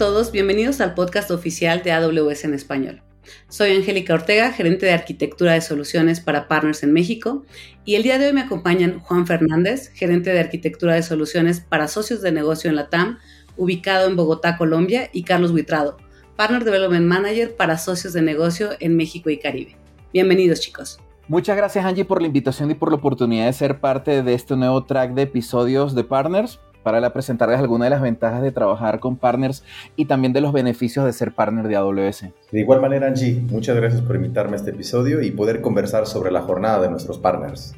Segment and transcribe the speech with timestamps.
[0.00, 3.02] todos, bienvenidos al podcast oficial de AWS en español.
[3.50, 7.44] Soy Angélica Ortega, gerente de arquitectura de soluciones para partners en México,
[7.84, 11.86] y el día de hoy me acompañan Juan Fernández, gerente de arquitectura de soluciones para
[11.86, 13.18] socios de negocio en la TAM,
[13.58, 15.98] ubicado en Bogotá, Colombia, y Carlos Buitrado,
[16.34, 19.76] Partner Development Manager para socios de negocio en México y Caribe.
[20.14, 20.98] Bienvenidos chicos.
[21.28, 24.56] Muchas gracias Angie por la invitación y por la oportunidad de ser parte de este
[24.56, 29.16] nuevo track de episodios de Partners para presentarles algunas de las ventajas de trabajar con
[29.16, 29.62] partners
[29.96, 32.26] y también de los beneficios de ser partner de AWS.
[32.52, 36.30] De igual manera, Angie, muchas gracias por invitarme a este episodio y poder conversar sobre
[36.30, 37.74] la jornada de nuestros partners.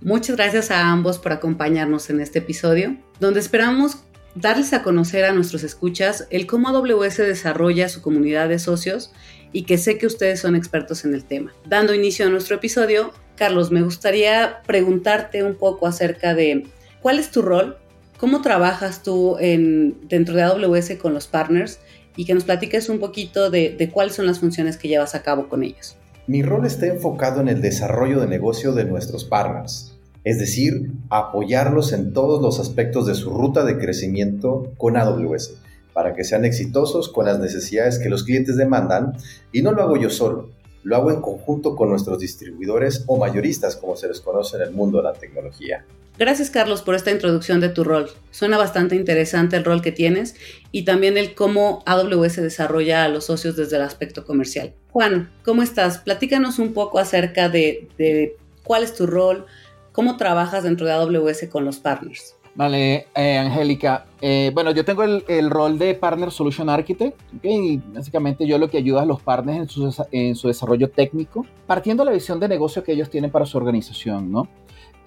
[0.00, 4.04] Muchas gracias a ambos por acompañarnos en este episodio, donde esperamos
[4.34, 9.12] darles a conocer a nuestros escuchas el cómo AWS desarrolla su comunidad de socios
[9.52, 11.54] y que sé que ustedes son expertos en el tema.
[11.64, 16.66] Dando inicio a nuestro episodio, Carlos, me gustaría preguntarte un poco acerca de
[17.00, 17.78] cuál es tu rol
[18.18, 21.78] ¿Cómo trabajas tú en, dentro de AWS con los partners?
[22.16, 25.22] Y que nos platiques un poquito de, de cuáles son las funciones que llevas a
[25.22, 25.96] cabo con ellos.
[26.26, 31.92] Mi rol está enfocado en el desarrollo de negocio de nuestros partners, es decir, apoyarlos
[31.92, 35.58] en todos los aspectos de su ruta de crecimiento con AWS,
[35.92, 39.12] para que sean exitosos con las necesidades que los clientes demandan,
[39.52, 40.48] y no lo hago yo solo,
[40.82, 44.70] lo hago en conjunto con nuestros distribuidores o mayoristas, como se les conoce en el
[44.72, 45.84] mundo de la tecnología.
[46.18, 48.08] Gracias Carlos por esta introducción de tu rol.
[48.30, 50.34] Suena bastante interesante el rol que tienes
[50.72, 54.72] y también el cómo AWS desarrolla a los socios desde el aspecto comercial.
[54.92, 55.98] Juan, ¿cómo estás?
[55.98, 59.44] Platícanos un poco acerca de, cuál es tu rol,
[59.92, 62.34] cómo trabajas dentro de AWS con los partners.
[62.54, 64.06] Vale, eh, Angélica.
[64.22, 68.78] Eh, bueno, yo tengo el, rol de Partner Solution Architect, y básicamente yo lo que
[68.78, 72.48] ayuda a los partners en su, en su desarrollo técnico, partiendo de la visión de
[72.48, 74.48] negocio que ellos tienen para su organización, ¿no?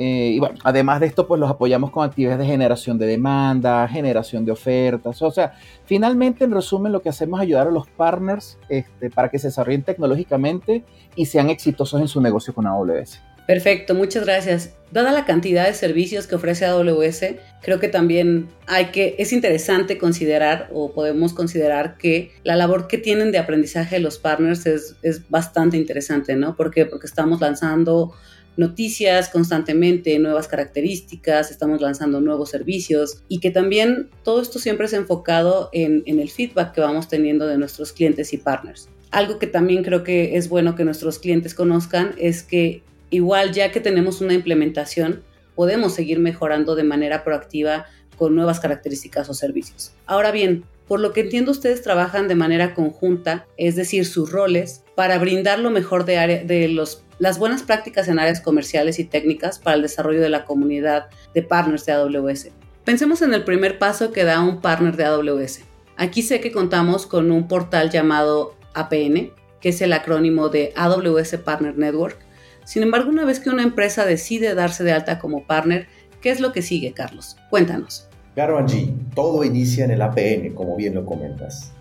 [0.02, 3.86] Eh, y bueno, además de esto, pues los apoyamos con actividades de generación de demanda,
[3.90, 5.22] generación de ofertas.
[5.22, 5.52] O sea,
[5.84, 9.48] finalmente, en resumen, lo que hacemos es ayudar a los partners este, para que se
[9.48, 10.86] desarrollen tecnológicamente
[11.18, 13.20] y sean exitosos en su negocio con AWS.
[13.46, 14.76] Perfecto, muchas gracias.
[14.92, 17.26] Dada la cantidad de servicios que ofrece AWS,
[17.62, 23.00] creo que también hay que, es interesante considerar o podemos considerar que la labor que
[23.00, 26.56] tienen de aprendizaje los partners es, es bastante interesante, ¿no?
[26.56, 28.14] Porque estamos lanzando
[28.60, 34.94] noticias constantemente, nuevas características, estamos lanzando nuevos servicios y que también todo esto siempre es
[34.94, 38.90] enfocado en, el feedback que vamos teniendo de nuestros clientes y partners.
[39.12, 43.72] Algo que también creo que es bueno que nuestros clientes conozcan es que igual ya
[43.72, 45.24] que tenemos una implementación,
[45.56, 47.86] podemos seguir mejorando de manera proactiva
[48.18, 49.94] con nuevas características o servicios.
[50.06, 54.84] Ahora bien, por lo que entiendo, ustedes trabajan de manera conjunta, es decir, sus roles,
[55.00, 59.78] para brindar lo mejor de, los las buenas prácticas en áreas comerciales y técnicas para
[59.78, 62.50] el desarrollo de la comunidad de partners de AWS.
[62.84, 65.62] Pensemos en el primer paso que da un partner de AWS.
[65.96, 71.38] Aquí sé que contamos con un portal llamado APN, que es el acrónimo de AWS
[71.46, 72.18] Partner Network.
[72.66, 75.88] Sin embargo, una vez que una empresa decide darse de alta como partner,
[76.20, 77.38] ¿qué es lo que sigue, Carlos?
[77.50, 78.10] Cuéntanos.
[78.36, 81.72] Claro, Angie, todo inicia en el APN, como bien lo comentas.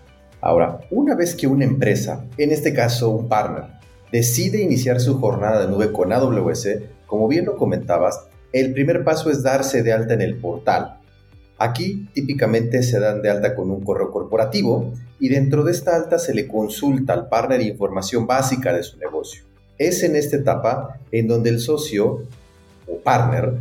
[0.41, 3.65] Ahora, una vez que una empresa, en este caso un partner,
[4.11, 6.67] decide iniciar su jornada de nube con AWS,
[7.05, 8.21] como bien lo comentabas,
[8.53, 10.99] el primer paso es darse de alta en el portal.
[11.57, 16.17] Aquí típicamente se dan de alta con un correo corporativo y dentro de esta alta
[16.17, 19.43] se le consulta al partner información básica de su negocio.
[19.77, 22.23] Es en esta etapa en donde el socio
[22.87, 23.53] o partner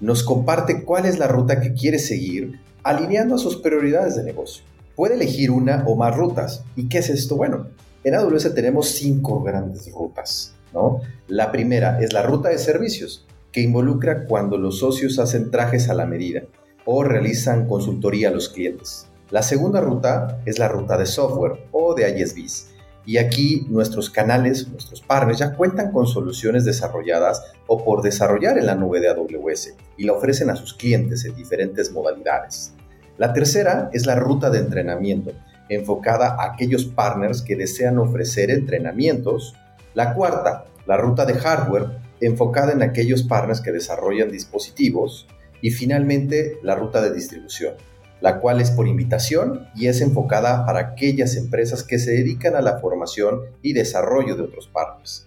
[0.00, 4.62] nos comparte cuál es la ruta que quiere seguir alineando a sus prioridades de negocio.
[4.96, 6.64] Puede elegir una o más rutas.
[6.74, 7.36] ¿Y qué es esto?
[7.36, 7.66] Bueno,
[8.02, 10.54] en AWS tenemos cinco grandes rutas.
[10.72, 11.02] ¿no?
[11.28, 15.94] La primera es la ruta de servicios, que involucra cuando los socios hacen trajes a
[15.94, 16.44] la medida
[16.86, 19.06] o realizan consultoría a los clientes.
[19.30, 22.70] La segunda ruta es la ruta de software o de ISVs.
[23.04, 28.66] Y aquí nuestros canales, nuestros partners ya cuentan con soluciones desarrolladas o por desarrollar en
[28.66, 32.72] la nube de AWS y la ofrecen a sus clientes en diferentes modalidades.
[33.18, 35.32] La tercera es la ruta de entrenamiento,
[35.70, 39.54] enfocada a aquellos partners que desean ofrecer entrenamientos.
[39.94, 45.26] La cuarta, la ruta de hardware, enfocada en aquellos partners que desarrollan dispositivos.
[45.62, 47.74] Y finalmente, la ruta de distribución,
[48.20, 52.60] la cual es por invitación y es enfocada para aquellas empresas que se dedican a
[52.60, 55.26] la formación y desarrollo de otros partners.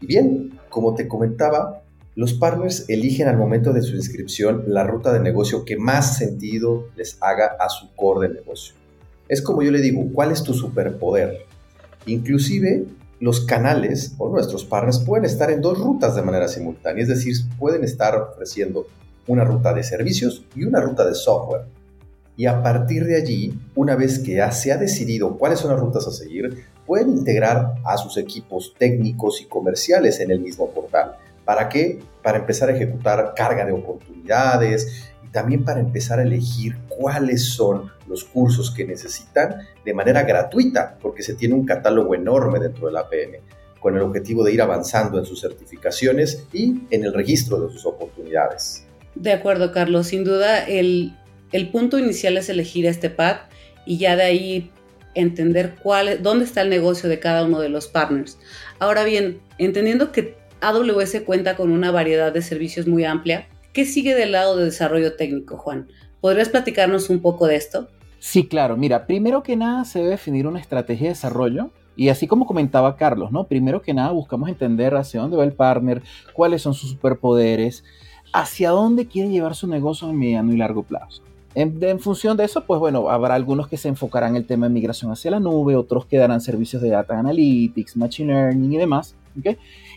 [0.00, 1.77] Y bien, como te comentaba,
[2.18, 6.88] los partners eligen al momento de su inscripción la ruta de negocio que más sentido
[6.96, 8.74] les haga a su core de negocio.
[9.28, 11.46] Es como yo le digo, ¿cuál es tu superpoder?
[12.06, 12.86] Inclusive
[13.20, 17.36] los canales o nuestros partners pueden estar en dos rutas de manera simultánea, es decir,
[17.56, 18.88] pueden estar ofreciendo
[19.28, 21.66] una ruta de servicios y una ruta de software.
[22.36, 25.78] y a partir de allí, una vez que ya se ha decidido cuáles son las
[25.78, 31.16] rutas a seguir, pueden integrar a sus equipos técnicos y comerciales en el mismo portal.
[31.48, 31.98] ¿Para qué?
[32.22, 37.90] Para empezar a ejecutar carga de oportunidades y también para empezar a elegir cuáles son
[38.06, 42.92] los cursos que necesitan de manera gratuita, porque se tiene un catálogo enorme dentro de
[42.92, 43.38] la APN,
[43.80, 47.86] con el objetivo de ir avanzando en sus certificaciones y en el registro de sus
[47.86, 48.84] oportunidades.
[49.14, 50.08] De acuerdo, Carlos.
[50.08, 51.16] Sin duda, el,
[51.52, 53.36] el punto inicial es elegir este pad
[53.86, 54.70] y ya de ahí
[55.14, 58.38] entender cuál, dónde está el negocio de cada uno de los partners.
[58.80, 64.14] Ahora bien, entendiendo que AWS cuenta con una variedad de servicios muy amplia, ¿qué sigue
[64.14, 65.88] del lado de desarrollo técnico, Juan?
[66.20, 67.88] ¿Podrías platicarnos un poco de esto?
[68.18, 68.76] Sí, claro.
[68.76, 72.96] Mira, primero que nada se debe definir una estrategia de desarrollo y así como comentaba
[72.96, 73.44] Carlos, ¿no?
[73.44, 76.02] Primero que nada buscamos entender hacia dónde va el partner,
[76.32, 77.84] cuáles son sus superpoderes,
[78.32, 81.22] hacia dónde quiere llevar su negocio en mediano y largo plazo.
[81.54, 84.74] En, función de eso, pues bueno, habrá algunos que se enfocarán en el tema de
[84.74, 89.16] migración hacia la nube, otros que darán servicios de data analytics, machine learning y demás.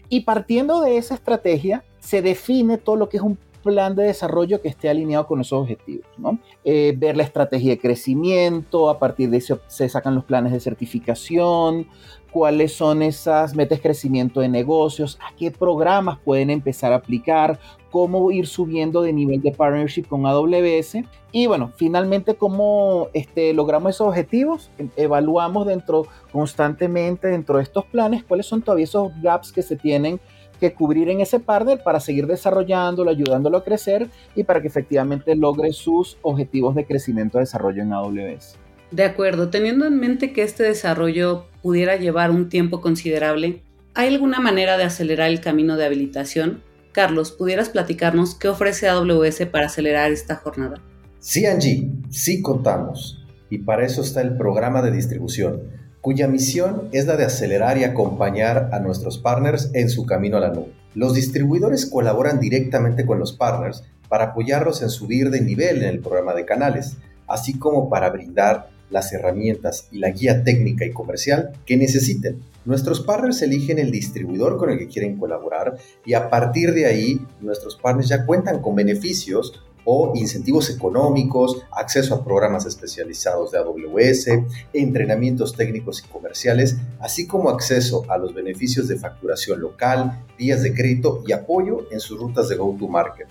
[0.10, 4.62] Y partiendo de esa estrategia, se define todo lo que es un plan de desarrollo
[4.62, 6.08] que esté alineado con esos objetivos.
[6.18, 6.40] ¿no?
[6.64, 10.60] Eh, ver la estrategia de crecimiento, a partir de eso se sacan los planes de
[10.60, 11.88] certificación,
[12.32, 17.60] cuáles son esas metas de crecimiento de negocios, a qué programas pueden empezar a aplicar,
[17.92, 23.96] cómo ir subiendo de nivel de partnership con AWS y bueno, finalmente cómo este, logramos
[23.96, 29.52] esos objetivos, em, evaluamos dentro constantemente dentro de estos planes cuáles son todavía esos gaps
[29.52, 30.20] que se tienen
[30.60, 35.36] que cubrir en ese partner para seguir desarrollándolo, ayudándolo a crecer y para que efectivamente
[35.36, 38.58] logre sus objetivos de crecimiento y desarrollo en AWS.
[38.92, 44.42] De acuerdo, teniendo en mente que este desarrollo pudiera llevar un tiempo considerable, ¿hay alguna
[44.42, 46.62] manera de acelerar el camino de habilitación?
[46.92, 50.82] Carlos, ¿pudieras platicarnos qué ofrece AWS para acelerar esta jornada?
[51.20, 53.26] Sí, Angie, sí contamos.
[53.50, 55.62] Y para eso está el programa de distribución,
[56.02, 60.42] cuya misión es la de acelerar y acompañar a nuestros partners en su camino a
[60.42, 60.74] la nube.
[60.96, 66.00] Los distribuidores colaboran directamente con los partners para apoyarlos en subir de nivel en el
[66.02, 66.98] programa de canales,
[67.28, 72.42] así como para brindar las herramientas y la guía técnica y comercial que necesiten.
[72.64, 77.20] Nuestros partners eligen el distribuidor con el que quieren colaborar y a partir de ahí
[77.40, 84.28] nuestros partners ya cuentan con beneficios o incentivos económicos, acceso a programas especializados de AWS,
[84.74, 90.74] entrenamientos técnicos y comerciales, así como acceso a los beneficios de facturación local, vías de
[90.74, 93.28] crédito y apoyo en sus rutas de go-to-market.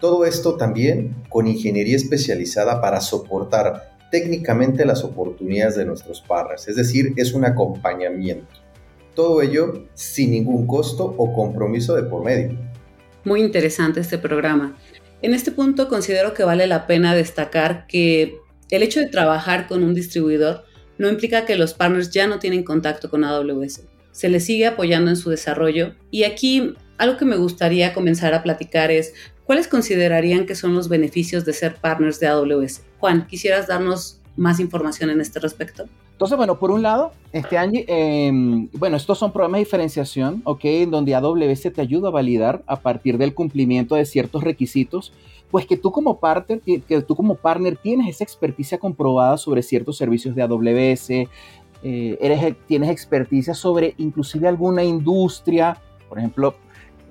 [0.00, 6.76] Todo esto también con ingeniería especializada para soportar técnicamente las oportunidades de nuestros partners, es
[6.76, 8.46] decir, es un acompañamiento.
[9.14, 12.58] Todo ello sin ningún costo o compromiso de por medio.
[13.24, 14.76] Muy interesante este programa.
[15.22, 18.36] En este punto considero que vale la pena destacar que
[18.70, 20.64] el hecho de trabajar con un distribuidor
[20.98, 23.84] no implica que los partners ya no tienen contacto con AWS.
[24.10, 28.42] Se les sigue apoyando en su desarrollo y aquí algo que me gustaría comenzar a
[28.42, 29.14] platicar es
[29.44, 32.82] ¿Cuáles considerarían que son los beneficios de ser partners de AWS?
[32.98, 35.84] Juan, ¿quisieras darnos más información en este respecto?
[36.12, 40.64] Entonces, bueno, por un lado, este Angie, em, bueno, estos son programas de diferenciación, ¿ok?
[40.64, 45.12] En donde AWS te ayuda a validar a partir del cumplimiento de ciertos requisitos,
[45.50, 49.96] pues que tú como partner, que tú como partner tienes esa experticia comprobada sobre ciertos
[49.96, 56.54] servicios de AWS, eh, eres, tienes experticia sobre inclusive alguna industria, por ejemplo,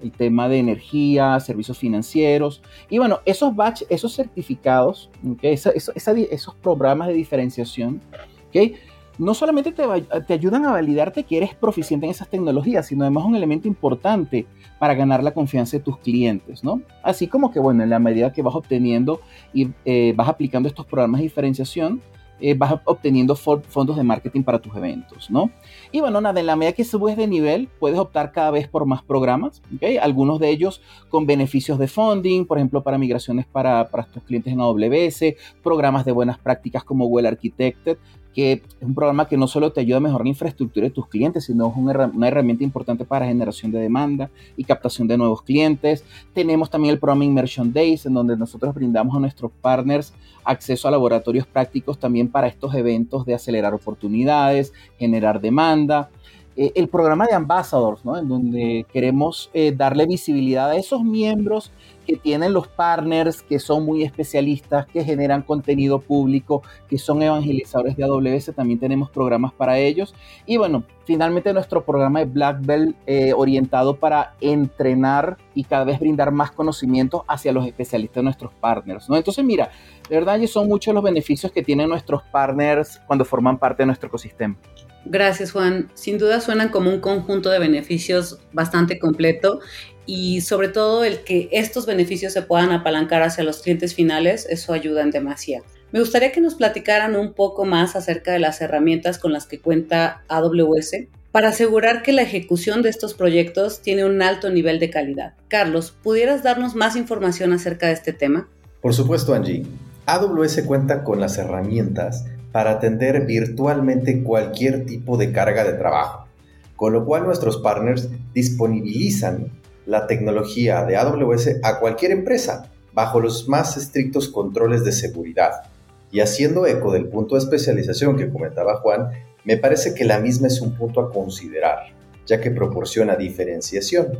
[0.02, 2.62] el tema de energía, servicios financieros.
[2.90, 5.10] Y bueno, esos batch, esos certificados,
[5.42, 8.02] esos programas de diferenciación,
[8.50, 8.76] ¿okay?
[9.18, 9.84] no solamente te,
[10.26, 14.48] te, ayudan a validarte que eres proficiente en esas tecnologías, sino además un elemento importante
[14.80, 16.82] para ganar la confianza de tus clientes, ¿no?
[17.04, 19.22] Así como que, bueno, en la medida que vas obteniendo
[19.54, 22.02] y eh, vas aplicando estos programas de diferenciación,
[22.42, 25.52] eh, vas obteniendo fondos de marketing para tus eventos, ¿no?
[25.92, 28.86] Y bueno, nada, en la medida que subes de nivel, puedes optar cada vez por
[28.86, 29.62] más programas.
[30.02, 34.52] Algunos de ellos con beneficios de funding, por ejemplo, para migraciones para, para tus clientes
[34.52, 37.98] en AWS, programas de buenas prácticas como Well Architected,
[38.34, 41.08] que es un programa que no solo te ayuda a mejorar la infraestructura de tus
[41.08, 46.06] clientes, sino es una, herramienta importante para generación de demanda y captación de nuevos clientes.
[46.34, 50.92] Tenemos también el programa Immersion Days, en donde nosotros brindamos a nuestros partners acceso a
[50.92, 56.10] laboratorios prácticos también para estos eventos de acelerar oportunidades, generar demanda.
[56.58, 58.18] Eh, el programa de Ambassadors, ¿no?
[58.18, 61.72] en donde queremos eh, darle visibilidad a esos miembros
[62.06, 67.96] que tienen los partners, que son muy especialistas, que generan contenido público, que son evangelizadores
[67.96, 70.14] de AWS, también tenemos programas para ellos.
[70.46, 76.00] Y bueno, finalmente nuestro programa de Black Belt eh, orientado para entrenar y cada vez
[76.00, 79.08] brindar más conocimiento hacia los especialistas de nuestros partners.
[79.10, 79.16] ¿no?
[79.16, 79.70] Entonces, mira,
[80.10, 84.08] de verdad, son muchos los beneficios que tienen nuestros partners cuando forman parte de nuestro
[84.08, 84.58] ecosistema.
[85.06, 85.90] Gracias, Juan.
[85.94, 89.60] Sin duda suenan como un conjunto de beneficios bastante completo
[90.06, 94.74] y sobre todo el que estos beneficios se puedan apalancar hacia los clientes finales, eso
[94.74, 95.62] ayuda en demasía.
[95.92, 99.60] Me gustaría que nos platicaran un poco más acerca de las herramientas con las que
[99.60, 104.90] cuenta AWS para asegurar que la ejecución de estos proyectos tiene un alto nivel de
[104.90, 105.34] calidad.
[105.48, 108.48] Carlos, ¿pudieras darnos más información acerca de este tema?
[108.82, 109.64] Por supuesto, Angie.
[110.06, 116.28] AWS cuenta con las herramientas para atender virtualmente cualquier tipo de carga de trabajo,
[116.76, 119.52] con lo cual nuestros partners disponibilizan
[119.86, 125.64] la tecnología de AWS a cualquier empresa bajo los más estrictos controles de seguridad.
[126.12, 129.12] Y haciendo eco del punto de especialización que comentaba Juan,
[129.46, 131.80] me parece que la misma es un punto a considerar,
[132.26, 134.20] ya que proporciona diferenciación.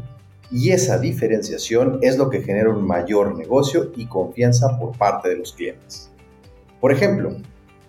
[0.50, 5.38] Y esa diferenciación es lo que genera un mayor negocio y confianza por parte de
[5.38, 6.10] los clientes.
[6.80, 7.36] Por ejemplo,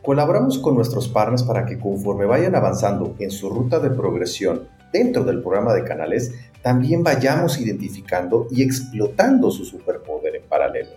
[0.02, 5.25] colaboramos con nuestros partners para que conforme vayan avanzando en su ruta de progresión dentro
[5.25, 10.90] del programa de canales, también vayamos identificando y explotando su superpoder en paralelo.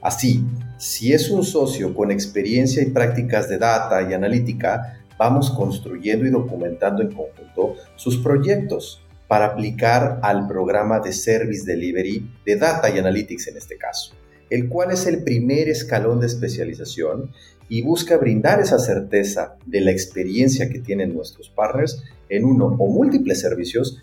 [0.00, 0.44] Así,
[0.76, 6.30] si es un socio con experiencia y prácticas de data y analítica, vamos construyendo y
[6.30, 12.98] documentando en conjunto sus proyectos para aplicar al programa de Service Delivery de Data y
[12.98, 14.14] Analytics en este caso,
[14.50, 17.30] el cual es el primer escalón de especialización
[17.68, 22.86] y busca brindar esa certeza de la experiencia que tienen nuestros partners en uno o
[22.88, 24.02] múltiples servicios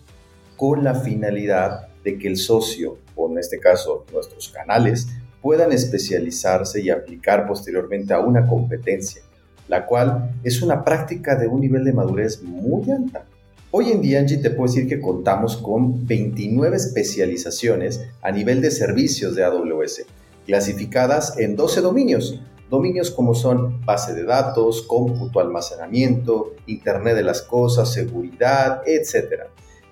[0.56, 5.08] con la finalidad de que el socio, o en este caso nuestros canales,
[5.42, 9.22] puedan especializarse y aplicar posteriormente a una competencia,
[9.68, 13.26] la cual es una práctica de un nivel de madurez muy alta.
[13.72, 18.72] Hoy en día, Angie, te puedo decir que contamos con 29 especializaciones a nivel de
[18.72, 20.06] servicios de AWS,
[20.46, 27.44] clasificadas en 12 dominios, Dominios como son base de datos, cómputo, almacenamiento, Internet de las
[27.44, 29.44] Cosas, seguridad, etc.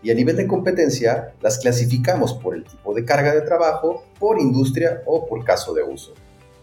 [0.01, 4.39] Y a nivel de competencia, las clasificamos por el tipo de carga de trabajo, por
[4.39, 6.13] industria o por caso de uso.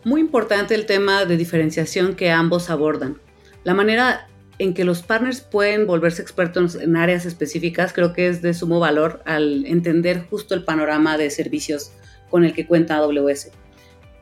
[0.03, 3.21] Muy importante el tema de diferenciación que ambos abordan.
[3.63, 4.27] La manera
[4.59, 8.79] en que los partners pueden volverse expertos en áreas específicas creo que es de sumo
[8.79, 11.93] valor al entender justo el panorama de servicios
[12.29, 13.53] con el que cuenta AWS.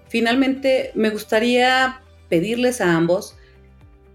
[0.09, 3.37] Finalmente, me gustaría pedirles a ambos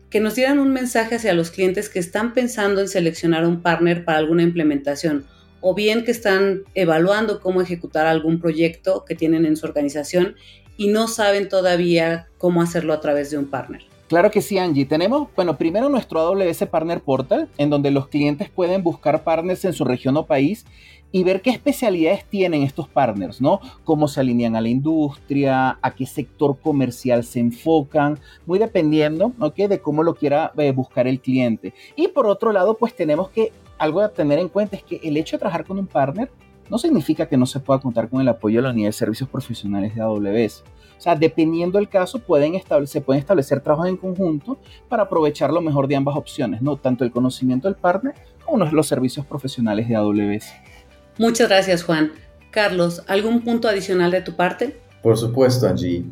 [0.09, 4.05] que nos dieran un mensaje hacia los clientes que están pensando en seleccionar un partner
[4.05, 5.25] para alguna implementación
[5.59, 10.35] o bien que están evaluando cómo ejecutar algún proyecto que tienen en su organización
[10.77, 13.81] y no saben todavía cómo hacerlo a través de un partner.
[14.07, 14.85] Claro que sí, Angie.
[14.85, 19.73] Tenemos, bueno, primero nuestro AWS Partner Portal, en donde los clientes pueden buscar partners en
[19.73, 20.65] su región o país
[21.13, 23.61] y ver qué especialidades tienen estos partners, ¿no?
[23.83, 29.55] Cómo se alinean a la industria, a qué sector comercial se enfocan, muy dependiendo, ¿ok?
[29.55, 31.75] De cómo lo quiera eh, buscar el cliente.
[31.95, 35.15] Y por otro lado, pues tenemos que, algo a tener en cuenta es que el
[35.15, 36.31] hecho de trabajar con un partner
[36.67, 39.29] no significa que no se pueda contar con el apoyo de la unidad de servicios
[39.29, 40.63] profesionales de AWS.
[40.97, 44.57] O sea, dependiendo del caso, pueden se pueden establecer trabajos en conjunto
[44.89, 46.77] para aprovechar lo mejor de ambas opciones, ¿no?
[46.77, 50.72] Tanto el conocimiento del partner como los servicios profesionales de AWS.
[51.17, 52.11] Muchas gracias, Juan.
[52.49, 54.79] Carlos, ¿algún punto adicional de tu parte?
[55.01, 56.05] Por supuesto, Angie.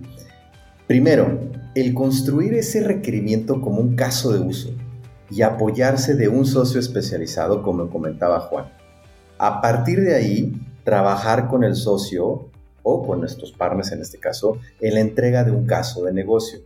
[0.85, 1.39] Primero,
[1.73, 4.75] el construir ese requerimiento como un caso de uso
[5.29, 8.65] y apoyarse de un socio especializado, como comentaba Juan.
[9.37, 10.53] A partir de ahí,
[10.83, 12.49] trabajar con el socio
[12.83, 16.59] o con nuestros partners en este caso en la entrega de un caso de negocio,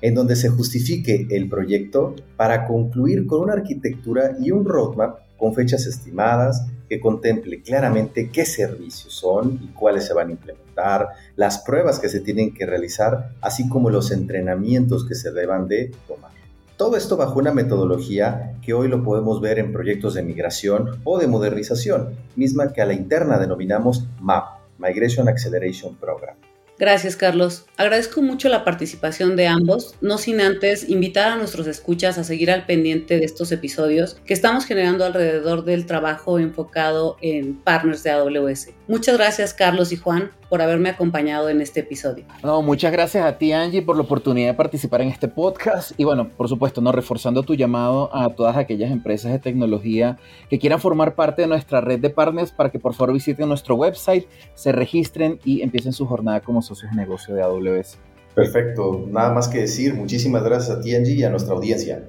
[0.00, 5.54] en donde se justifique el proyecto para concluir con una arquitectura y un roadmap con
[5.54, 11.60] fechas estimadas que contemple claramente qué servicios son y cuáles se van a implementar, las
[11.60, 16.30] pruebas que se tienen que realizar, así como los entrenamientos que se deban de tomar.
[16.76, 21.18] Todo esto bajo una metodología que hoy lo podemos ver en proyectos de migración o
[21.18, 26.36] de modernización, misma que a la interna denominamos MAP, Migration Acceleration Program.
[26.80, 27.66] Gracias, Carlos.
[27.76, 32.50] Agradezco mucho la participación de ambos, no sin antes invitar a nuestros escuchas a seguir
[32.50, 38.12] al pendiente de estos episodios que estamos generando alrededor del trabajo enfocado en partners de
[38.12, 38.70] AWS.
[38.88, 40.30] Muchas gracias, Carlos y Juan.
[40.50, 42.24] Por haberme acompañado en este episodio.
[42.42, 45.92] No, muchas gracias a ti, Angie, por la oportunidad de participar en este podcast.
[45.96, 50.18] Y bueno, por supuesto, no reforzando tu llamado a todas aquellas empresas de tecnología
[50.50, 53.76] que quieran formar parte de nuestra red de partners para que por favor visiten nuestro
[53.76, 57.98] website, se registren y empiecen su jornada como socios de negocio de AWS.
[58.34, 59.94] Perfecto, nada más que decir.
[59.94, 62.04] Muchísimas gracias a ti, Angie, y a nuestra audiencia.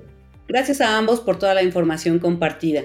[0.48, 2.82] Gracias a ambos por toda la información compartida.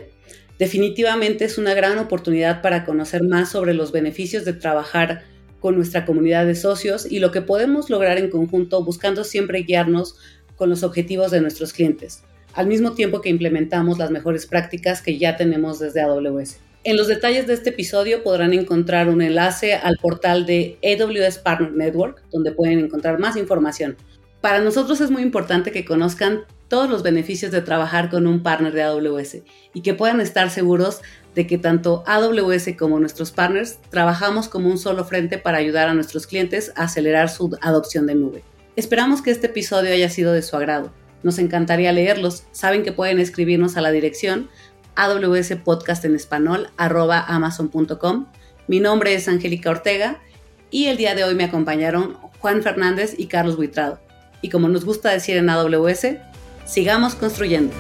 [0.59, 5.23] Definitivamente es una gran oportunidad para conocer más sobre los beneficios de trabajar
[5.61, 10.17] con nuestra comunidad de socios y lo que podemos lograr en conjunto buscando siempre guiarnos
[10.57, 12.23] con los objetivos de nuestros clientes,
[12.55, 16.59] al mismo tiempo que implementamos las mejores prácticas que ya tenemos desde AWS.
[16.85, 21.73] En los detalles de este episodio podrán encontrar un enlace al portal de AWS Partner
[21.73, 23.97] Network, donde pueden encontrar más información.
[24.41, 28.73] Para nosotros es muy importante que conozcan todos los beneficios de trabajar con un partner
[28.73, 29.39] de AWS
[29.75, 31.01] y que puedan estar seguros
[31.37, 35.95] de que tanto AWS como nuestros partners trabajamos como un solo frente para ayudar a
[35.95, 38.43] nuestros clientes a acelerar su adopción de nube.
[38.75, 40.93] Esperamos que este episodio haya sido de su agrado.
[41.23, 42.45] Nos encantaría leerlos.
[42.53, 44.49] Saben que pueden escribirnos a la dirección
[44.95, 48.27] AWS Podcast en español amazon.com.
[48.67, 50.23] Mi nombre es Angélica Ortega
[50.71, 54.01] y el día de hoy me acompañaron Juan Fernández y Carlos Buitrado.
[54.41, 56.17] Y como nos gusta decir en AWS,
[56.65, 57.75] sigamos construyendo.